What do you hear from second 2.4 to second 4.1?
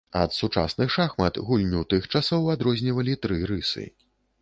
адрознівалі тры рысы.